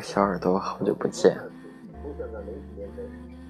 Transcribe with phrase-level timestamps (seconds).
[0.00, 1.36] 小耳朵，好久不见。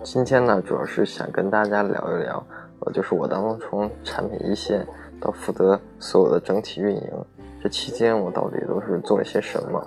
[0.02, 2.45] 今天呢，主要是想跟大家聊一聊，
[2.80, 4.87] 呃，就是我当中从产品一线
[5.21, 7.11] 到负责所有的整体运营，
[7.62, 9.84] 这期间我到底都是做了些什么？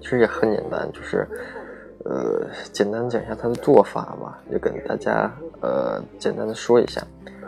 [0.00, 1.26] 其实也很简单，就是，
[2.04, 7.02] 呃，简单讲一下它的做法吧，就跟大家呃简单的说一下。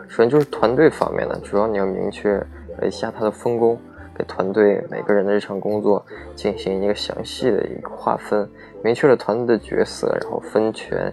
[0.07, 2.45] 首先就是团队方面呢，主要你要明确
[2.83, 3.79] 一下它的分工。
[4.15, 8.47] 给团队每个人的日常工作进行一个详细的一个划分，
[8.83, 11.11] 明确了团队的角色，然后分权，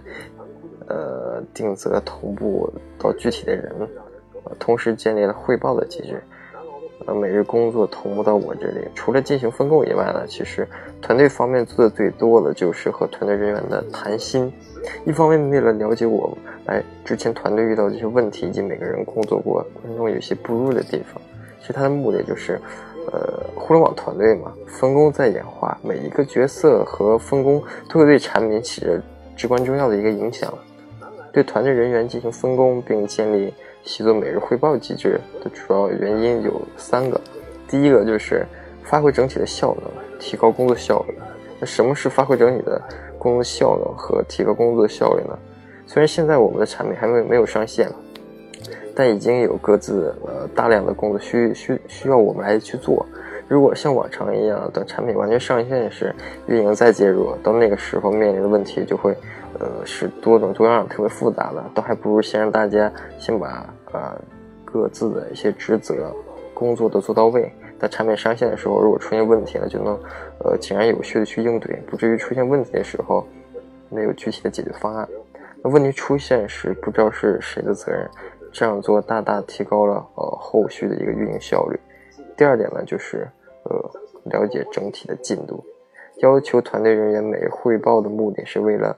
[0.87, 3.73] 呃，定责同步到具体的人，
[4.59, 6.21] 同时建立了汇报的机制，
[7.07, 8.87] 呃，每日工作同步到我这里。
[8.93, 10.67] 除了进行分工以外呢，其实
[11.01, 14.53] 团队方面做的最多的就是和团队人员的谈心，
[15.07, 21.19] 一方面为了了解我，哎，之前团队遇到这些问题以及每个人工作过程中有些不入的地方，
[21.59, 22.61] 其实他的目的就是。
[23.11, 29.01] 呃，互联网团队嘛，分工在演化，每一个角色和分工都会对产品起着
[29.35, 30.53] 至关重要的一个影响。
[31.33, 37.19] 对团队人员进行分工并建立习作每日汇报机制的主要原因有三个。
[37.67, 38.45] 第一个就是
[38.83, 41.17] 发挥整体的效能，提高工作效率。
[41.59, 42.81] 那什么是发挥整体的
[43.19, 45.37] 工作效能和提高工作效率呢？
[45.85, 47.89] 虽然现在我们的产品还没没有上线。
[48.95, 53.05] 但已经有各自呃大量的工作需需需要我们来去做。
[53.47, 56.15] 如果像往常一样，等产品完全上线时，
[56.47, 59.13] 运营再介入，到那个时候面临的问题就会
[59.59, 61.61] 呃是多种多样、特别复杂的。
[61.75, 62.89] 倒还不如先让大家
[63.19, 64.17] 先把呃
[64.63, 66.15] 各自的一些职责
[66.53, 67.51] 工作都做到位。
[67.77, 69.99] 在产品上线的时候，如果出现问题了，就能
[70.45, 73.27] 呃井然有序的去应对，不至于出现问题的时候
[73.89, 75.05] 没有具体的解决方案。
[75.61, 78.09] 那问题出现时，不知道是谁的责任。
[78.51, 81.79] 这样做大大提高了呃后续的一个运营效率。
[82.37, 83.27] 第二点呢，就是
[83.63, 83.91] 呃
[84.25, 85.63] 了解整体的进度，
[86.17, 88.97] 要求团队人员每汇报的目的是为了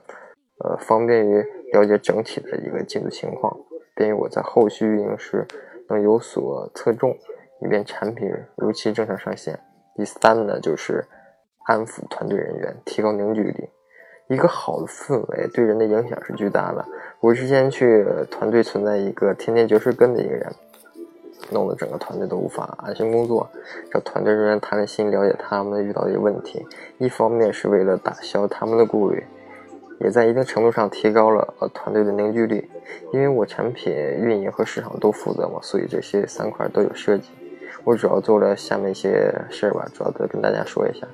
[0.64, 3.56] 呃方便于了解整体的一个进度情况，
[3.94, 5.46] 便于我在后续运营时
[5.88, 7.16] 能有所侧重，
[7.62, 9.58] 以便产品如期正常上线。
[9.96, 11.04] 第三呢，就是
[11.66, 13.68] 安抚团队人员，提高凝聚力。
[14.28, 16.84] 一个好的氛围对人的影响是巨大的。
[17.20, 20.50] 我之前去团队存在一个天天嚼舌根的一个人，
[21.50, 23.48] 弄得整个团队都无法安心工作。
[23.90, 26.66] 找团队人员谈了心，了解他们遇到的一个问题，
[26.98, 29.24] 一方面是为了打消他们的顾虑，
[30.00, 32.70] 也在一定程度上提高了呃团队的凝聚力。
[33.12, 37.30] 因为我产品运营和市场都负责嘛，所以这些三块都有涉及。
[37.84, 41.06] 我主要做了下面一些事儿吧，主要的跟大家说一下，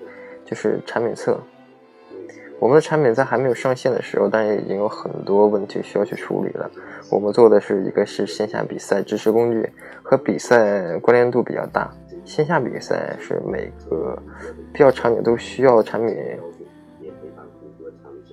[0.45, 1.39] 就是产品侧。
[2.61, 6.71] 我们的产品在还没有上线的时候，但也已经有很多问题需要去处理了。
[7.11, 9.67] 我们做的是一个是线下比赛支持工具，
[10.03, 11.91] 和比赛关联度比较大。
[12.23, 14.17] 线下比赛是每个
[14.75, 16.15] 必要场景都需要产品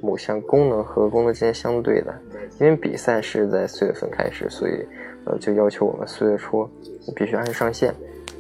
[0.01, 2.13] 某项功能和功能之间相对的。
[2.59, 4.85] 因为比赛是在四月份开始，所以
[5.23, 6.69] 呃就要求我们四月初
[7.16, 7.95] 必须按时上线。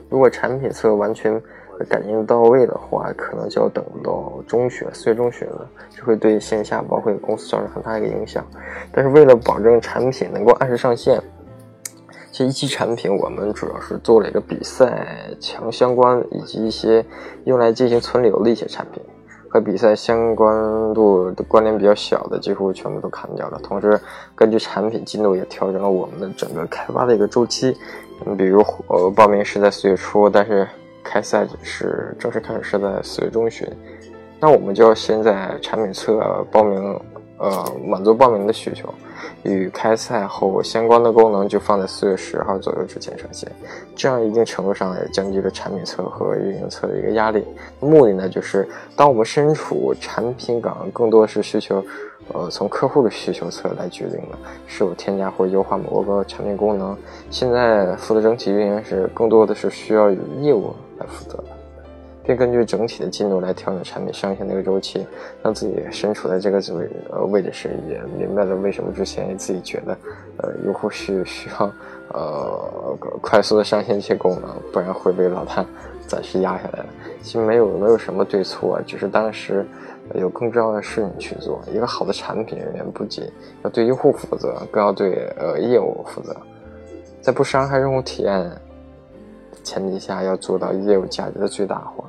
[0.09, 1.41] 如果产品侧完全
[1.85, 8.45] 感应到位的话，可能就要等到中旬，四月中旬了，就会对线下包括公司造成很大一个影响。
[8.91, 11.21] 但是为了保证产品能够按时上线，
[12.31, 15.07] 这一期产品我们主要是做了一个比赛
[15.39, 17.03] 强相关以及一些
[17.45, 19.01] 用来进行存留的一些产品，
[19.49, 23.59] 和比赛相关度的关联比较小的几乎全部都砍掉了。
[23.63, 23.99] 同时，
[24.35, 27.75] 根据产品进度也调整了我们的整个开发的一个周期。
[28.25, 30.67] 嗯比如，呃，报名是在四月初，但是
[31.09, 33.65] 开赛是正式开始是在四月中旬，
[34.41, 36.99] 那我们就要先在产品侧报名，
[37.37, 38.93] 呃，满足报名的需求，
[39.43, 43.49] 与开赛后相关的功能就放在四月十号左右之前上线，
[43.95, 47.45] 这样一定程度上也降低了产品侧和运营侧的一个压力。
[47.79, 51.81] 目的呢，就是当我们身处产品岗，更多是需求。
[52.33, 56.97] 呃，从客户的需求侧来决定的，是否添加或优化某个产品功能。
[57.29, 60.11] 现在负责整体运营时，更多的是需要
[60.41, 61.43] 业务来负责，
[62.23, 65.05] 并根据整体的进度来调整产品上线的一个周期。
[65.43, 69.97] 让自己身处在这个位呃位置时，也明白了为什么之前自己觉得，
[70.37, 71.71] 呃，用户需需要
[72.13, 75.65] 呃快速的上线一些功能，不然会被老大
[76.07, 76.85] 暂时压下来了。
[77.21, 79.65] 其实没有没有什么对错，只是当时。
[80.15, 81.61] 有更重要的事情去做。
[81.69, 83.29] 一个好的产品人员不仅
[83.61, 86.33] 要对用户负责，更要对呃业务负责，
[87.19, 88.49] 在不伤害用户体验
[89.67, 92.05] 前提下，要做到业务价值的最大化。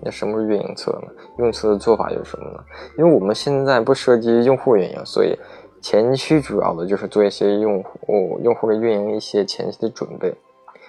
[0.00, 1.08] 那什么是运营侧呢？
[1.38, 2.58] 运营侧的做法有什么呢？
[2.98, 5.38] 因为我们现在不涉及用户运营，所以
[5.80, 10.34] 前期主要的就是做一些用户用户的运营一些前期的准备。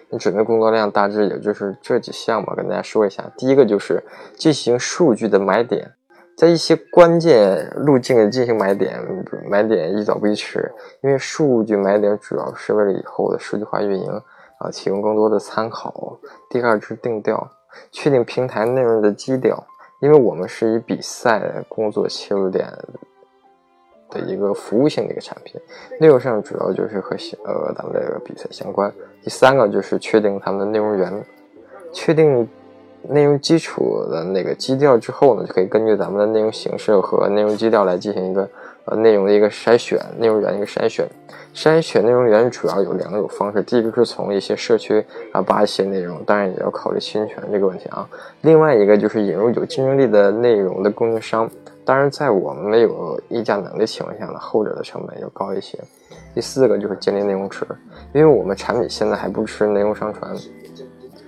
[0.10, 3.24] 你准备工作量大致也就是这几项吧，跟大家说一下。
[3.38, 4.04] 第一个就是
[4.36, 5.92] 进行数据的买点，
[6.36, 9.00] 在一些关键路径进行买点，
[9.50, 10.72] 买点一早不宜迟，
[11.02, 14.22] 因为数据买点主要是为了以后的数据化运营
[14.60, 16.18] 啊提供更多的参考。
[16.50, 17.50] 第二是定调，
[17.92, 19.64] 确定平台内容的基调，
[20.02, 22.72] 因为我们是以比赛工作切入点。
[24.08, 25.60] 的一个服务性的一个产品，
[26.00, 28.90] 内容上主要就是和呃咱们这个比赛相关。
[29.24, 31.26] 第三个就是确定他们的内容源，
[31.92, 32.48] 确定
[33.02, 38.48] 内容基础的那个基调之后呢，就可以根据咱们的内容形式和内容基调来进行一个
[38.86, 41.08] 呃内容的一个筛选，内容源一个筛选。
[41.54, 48.08] 筛选内容源主要有两种方式，第一个是从一些社区啊扒一些内容，当然也要考虑侵权这个问题啊。
[48.42, 51.50] 另外一个就是引入有竞争力的内容的供应商。
[51.86, 55.80] 当然，在我们没有议价能力情况下呢，后者的成本要高一些。
[56.34, 57.64] 第四个就是建立内容池，
[58.12, 60.36] 因为我们产品现在还不支持内容上传，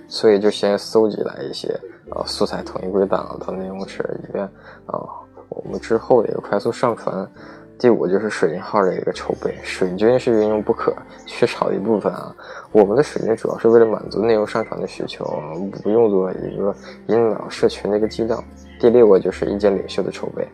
[0.08, 1.68] 所以就先搜集来一些
[2.10, 4.44] 呃素材统一归档到内容池，以便
[4.86, 5.00] 啊
[5.48, 7.28] 我们之后的一个快速上传。
[7.80, 10.92] 第五就是水军号的一个筹备，水军是运用不可
[11.26, 12.34] 缺少的一部分啊。
[12.72, 15.24] 我们的水军主要是为了满足内容上传的需求，
[15.80, 16.74] 不用做一个
[17.06, 18.42] 引导社群的一个基调。
[18.80, 20.44] 第六个就是意见领袖的筹备，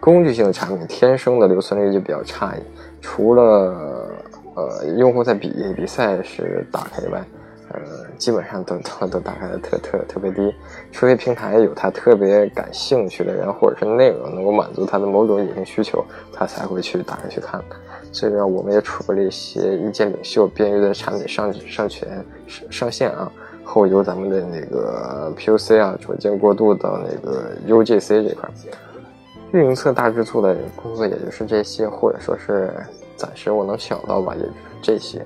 [0.00, 2.56] 工具性的产品天生的留存率就比较差，
[3.00, 4.12] 除了
[4.56, 7.24] 呃用户在比比赛时打开以外。
[7.72, 7.80] 呃，
[8.18, 10.54] 基本上都都都打开的特特特别低，
[10.90, 17.62] 除非平台有他特别感兴趣的人，或者是内容能够满足他的某种隐性需求，他才会去打开去看。
[18.12, 22.08] 所以呢，我们也储备了一些意见领袖便于的产品上上全
[22.46, 23.32] 上上线啊，
[23.64, 28.48] 后由咱们的那个 POC 啊，逐渐过渡到那个 UGC 这块。
[29.52, 32.72] 运营侧大致做的工作也就是这些，或者说是
[33.16, 34.52] 暂时我能想到吧，也就是
[34.82, 35.24] 这些。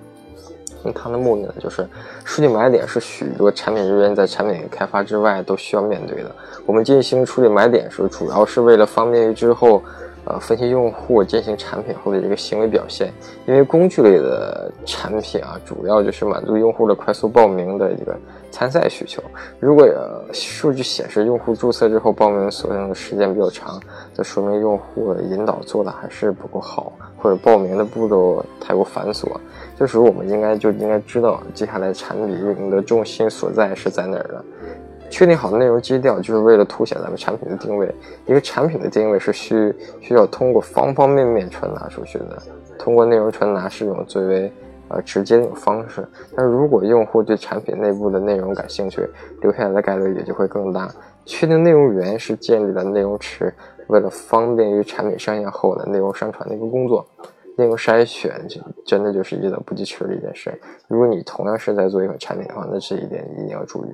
[0.93, 1.87] 它的目的呢，就是
[2.25, 6.35] 数据买点是许多产品人员在产品开发之外都需要面对的。
[6.65, 9.83] 我们进行数据买点时，主要是为了方便于之后，
[10.27, 13.13] 呃，分析用户进行产品后的一个行为表现。
[13.47, 18.17] 因为工具类的产品啊，主要就是满足用户的快速报名的一个
[18.51, 19.23] 参赛需求。
[19.61, 19.89] 如果
[20.33, 23.81] 数据显示用户注册之后报名所用的时间比较长，
[24.13, 29.29] 这说明用户的引导做的还是不够好，或者报名的步骤太过繁琐。
[29.79, 34.45] 这时候我们应该就应该知道接下来产品运营的重心所在是在哪儿了。
[35.09, 37.93] 确定好的内容基调，就是为了凸显咱们产品的定位。
[38.27, 42.43] 一个产品的定位是需需要通过方方面面传达出去的。
[42.79, 44.53] 通过内容传达是一种最为
[44.89, 46.07] 呃直接的一种方式。
[46.35, 49.09] 但如果用户对产品内部的内容感兴趣，
[49.41, 50.91] 留下来的概率也就会更大。
[51.25, 53.53] 确定内容源是建立了内容池，
[53.89, 57.05] 为了方便于产品上线后的内容上传的一个工作。
[57.59, 60.53] 内容筛选就真的就是一早不及迟的一件事。
[60.89, 63.89] 如果你同样是在做一款产品的话，那这一点一定要注意。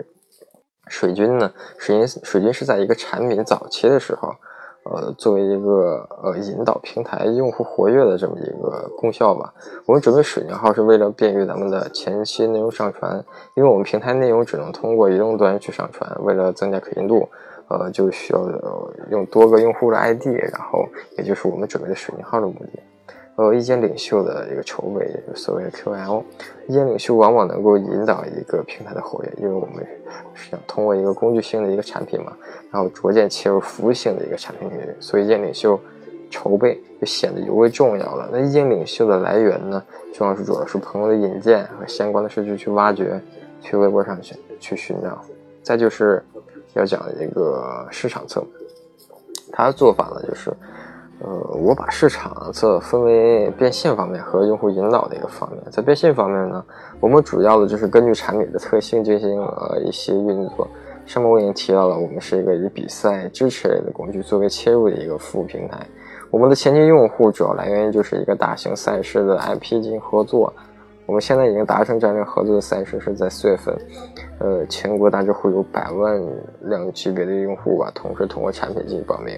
[0.93, 4.35] 水军呢，水军水军是在一个产品早期的时候，
[4.85, 9.55] 呃，作为一个呃引导平台用户活跃的这么一个功效吧。
[9.87, 17.27] 我们准备水军号是为了便于咱们的前期内容上传，因为我们平台内容只能通过移动端去上传，为了增加可信度，
[17.69, 18.41] 呃，就需要
[19.11, 22.79] 用多个用户的 ID，然后也就是我们准备的水军号的目的。
[23.43, 26.23] 呃，意见领袖的一个筹备，所谓的 QL。
[26.69, 29.85] 意见领袖往往能够引导一个平台的活跃，因为我们
[30.33, 32.37] 是想通过一个工具性的一个产品嘛，
[32.71, 35.77] 然后逐渐切入服务性的一个产品领域，所以意见领袖
[36.31, 38.29] 筹备就显得尤为重要了。
[38.31, 39.83] 那意见领袖的来源呢，
[40.15, 43.21] 主要是主要是朋友的引荐和相关的数据去挖掘，
[43.61, 45.21] 去微博上去去寻找。
[45.65, 46.25] 再就是
[46.75, 48.45] 要讲一个市场侧，
[49.51, 50.53] 他的做法呢就是。
[51.25, 55.63] 呃，我把市场侧分为变现方面和用户引导的一个方面。
[55.71, 56.65] 在变现方面呢，
[56.99, 60.67] 我们主要的就是根据产品的特性进行呃一些运作。
[61.07, 65.79] 上面我已经提到了，我们是一个以比赛支持类的工具作为切入的一个服务平台。
[66.31, 70.53] 我们的前期用户主要来源于就是一个大型赛事的 IP 进行合作。
[71.07, 73.77] 我们现在已经达成战略合作的赛事是在四月份，
[74.39, 76.21] 呃，全国大致会有百万
[76.63, 79.37] 量级别的用户吧，同时通过产品进行报名。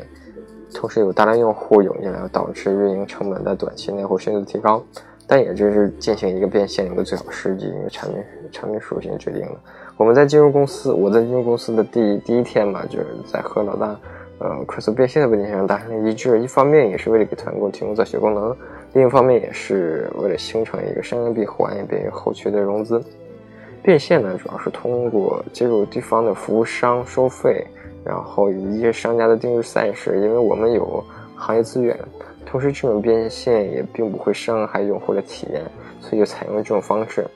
[0.75, 4.83] 同时有大量用户涌进来，导致运营成本在短期内会迅速提高，
[5.27, 9.57] 但也就是进行一个变现一个最好时机，因为产品产品属性决定的。
[9.97, 13.97] 我们在进入公司，我在进入公司的第第一天嘛，就是在和老大，
[14.41, 16.41] 呃，快速变现的问题上达成了一致。
[16.41, 18.55] 一方面也是为了给团购提供造血功能，
[18.93, 23.01] 另一方面也是为了形成一个商业闭环，以便于后续的融资。
[23.83, 27.65] 变现呢，主要是通过接入地方的服务商收费。
[28.05, 31.03] 然后一些商家的定制赛事，因为我们有
[31.35, 31.99] 行业资源，
[32.45, 35.63] 同时这种变现也并不会伤害用户的体验，
[36.01, 37.27] 所以就采用了这种方式。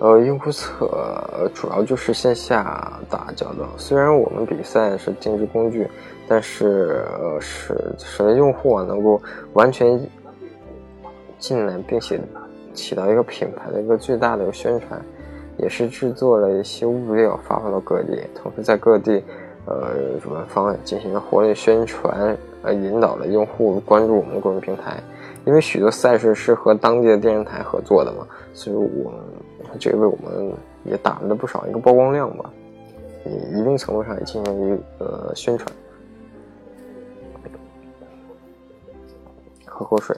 [0.00, 3.68] 呃，用户侧主要就是线下打交道。
[3.76, 5.88] 虽然我们比赛是定制工具，
[6.28, 9.20] 但是呃，使使得用户啊能够
[9.52, 9.98] 完全
[11.38, 12.20] 进来，并且
[12.74, 15.00] 起到一个品牌的一个最大的一个宣传，
[15.58, 19.22] 也是制作了一些物料发放到各地，同时在各地
[19.66, 25.02] 呃主办方进行了活跃宣传，呃，引导了用户关注我们的个人平台。
[25.44, 29.12] 因为许多赛事是和当地的电视台合作的嘛，所以我。
[29.76, 30.52] 这为我们
[30.84, 32.48] 也打了不少一个曝光量吧，
[33.26, 35.68] 也一定程度上也进行了一个宣传。
[39.64, 40.16] 喝口水。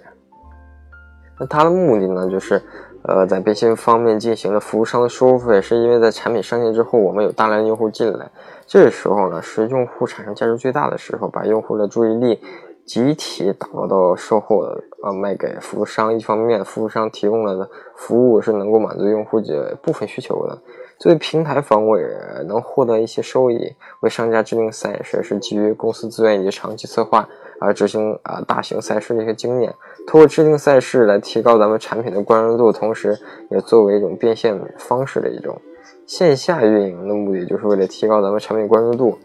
[1.40, 2.62] 那它的目的呢，就是
[3.08, 8.28] 呃，在变现方面进行了服务商的收费，是因为在产品上线之后，我们有大量用户进来，
[8.66, 12.40] 这时候呢，是用户产生价值最大的时候，把用户的注意力。
[12.86, 14.60] 集体打包到售后，
[15.02, 16.16] 呃，卖给服务商。
[16.16, 20.56] 一方面，服务商提供了的服务是能够满足用户的部分需求的；
[20.96, 22.06] 作为平台方，我也
[22.46, 23.74] 能获得一些收益。
[24.02, 27.28] 为商家制定赛事是基于公司资源以及长期策划
[27.60, 29.74] 而执行啊大型赛事的一些经验。
[30.06, 33.18] 通过制定赛事来提高咱们产品的关注度，同时
[33.50, 35.60] 也作为一种变现方式的一种
[36.06, 39.18] 线下运营的目的，就是为了提高咱们产品关注度。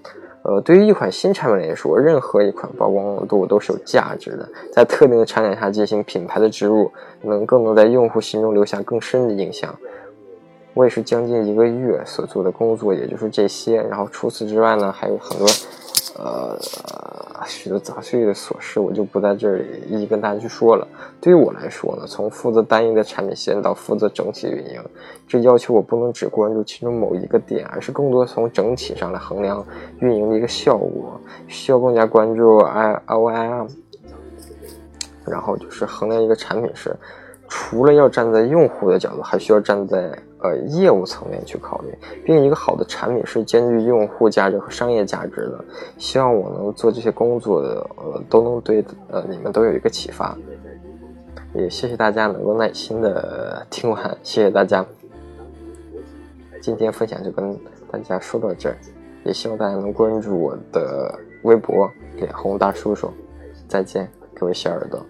[0.44, 4.50] 呃，对于一款新产品来说，任何一款曝光度都是有价值的。
[4.74, 9.72] 在特定的场景下进行品牌的植入，能更能在用户心中留下更深的印象。
[10.74, 13.84] 我也是将近一个月所做的工作，也就是这些。
[13.84, 15.46] 然后除此之外呢，还有很多。
[16.18, 16.58] 呃，
[17.48, 20.88] 许多杂碎的琐事，我就不在这里一一跟大家去说了。
[21.20, 24.82] 对于我来说呢，从负责单一的产品线到负责整体运营，
[25.28, 29.66] 这要求我不能只关注其中某一个点，而是更多从整体上来衡量
[30.00, 33.68] 运营的一个效果，需要更加关注 I O I M。
[35.26, 36.96] 然后就是衡量一个产品是。
[37.54, 41.98] 除了要站在用户的角度，还需要站在呃业务层面去考虑。
[42.26, 45.66] 并一个好的产品是兼具用户价值和商业价值的。
[45.98, 50.38] 希望我能做这些工作的，呃，都能对呃你们都有一个启发。
[51.54, 54.86] 也谢谢大家能够耐心的听完，谢谢大家。
[56.62, 57.58] 今天分享就跟
[57.92, 58.78] 大家说到这儿，
[59.26, 63.12] 也希望大家能关注我的微博脸红大叔叔。
[63.68, 65.04] 再见，各位小耳朵。